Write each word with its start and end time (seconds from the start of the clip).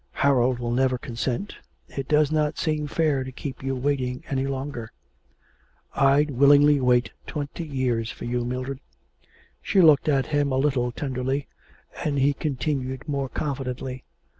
Harold 0.13 0.57
will 0.57 0.71
never 0.71 0.97
consent. 0.97 1.57
It 1.87 2.07
does 2.07 2.31
not 2.31 2.57
seem 2.57 2.87
fair 2.87 3.23
to 3.23 3.31
keep 3.31 3.61
you 3.61 3.75
waiting 3.75 4.23
any 4.31 4.47
longer.' 4.47 4.91
'I'd 5.93 6.31
willingly 6.31 6.81
wait 6.81 7.11
twenty 7.27 7.67
years 7.67 8.09
for 8.09 8.25
you, 8.25 8.43
Mildred.' 8.43 8.79
She 9.61 9.79
looked 9.79 10.09
at 10.09 10.25
him 10.33 10.51
a 10.51 10.57
little 10.57 10.91
tenderly, 10.91 11.47
and 12.03 12.17
he 12.17 12.33
continued 12.33 13.07
more 13.07 13.29
confidently. 13.29 14.03